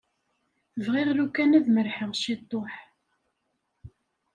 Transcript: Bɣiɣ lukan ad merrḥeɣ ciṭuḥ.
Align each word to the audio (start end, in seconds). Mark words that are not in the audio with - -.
Bɣiɣ 0.85 1.09
lukan 1.17 1.57
ad 1.57 1.67
merrḥeɣ 1.69 2.11
ciṭuḥ. 2.21 2.73